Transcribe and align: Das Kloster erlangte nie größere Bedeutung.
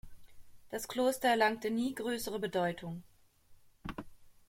Das 0.71 0.87
Kloster 0.87 1.27
erlangte 1.27 1.69
nie 1.69 1.93
größere 1.93 2.39
Bedeutung. 2.39 3.03